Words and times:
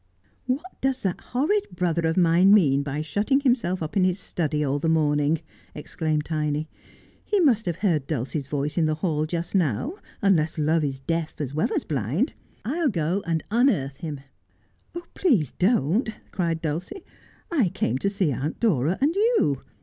'What 0.47 0.81
does 0.81 1.03
that 1.03 1.21
horrid 1.21 1.67
brother 1.75 2.07
of 2.07 2.17
mine 2.17 2.55
mean 2.55 2.81
by 2.81 3.03
shutting 3.03 3.41
himself 3.41 3.83
up 3.83 3.95
in 3.95 4.03
his 4.03 4.17
study 4.17 4.63
all 4.63 4.79
the 4.79 4.89
morning 4.89 5.33
1' 5.35 5.41
exclaimed 5.75 6.25
Tiny.' 6.25 6.67
He 7.23 7.39
must 7.39 7.67
have 7.67 7.75
heard 7.75 8.07
Dulcie's 8.07 8.47
voice 8.47 8.79
in 8.79 8.87
the 8.87 8.95
hall 8.95 9.27
just 9.27 9.53
now, 9.53 9.93
unless 10.19 10.57
love 10.57 10.83
is 10.83 10.99
deaf 11.01 11.39
as 11.39 11.53
well 11.53 11.69
as 11.75 11.83
blind! 11.83 12.33
I'll 12.65 12.89
go 12.89 13.21
and 13.27 13.43
unearth 13.51 13.97
him.'' 13.97 14.21
Please 15.13 15.51
don't,' 15.51 16.09
cried 16.31 16.63
Dulcie;' 16.63 17.03
I 17.51 17.69
came 17.69 17.99
to 17.99 18.09
see 18.09 18.31
Aunt 18.31 18.59
Dora 18.59 18.97
and 19.01 19.13
you. 19.13 19.61